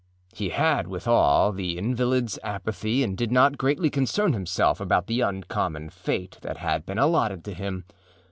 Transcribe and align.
He 0.33 0.49
had, 0.49 0.87
withal, 0.87 1.51
the 1.51 1.77
invalidâs 1.77 2.39
apathy 2.41 3.03
and 3.03 3.15
did 3.15 3.31
not 3.31 3.55
greatly 3.59 3.91
concern 3.91 4.33
himself 4.33 4.79
about 4.81 5.05
the 5.05 5.21
uncommon 5.21 5.91
fate 5.91 6.39
that 6.41 6.57
had 6.57 6.87
been 6.87 6.97
allotted 6.97 7.43
to 7.43 7.53
him. 7.53 7.85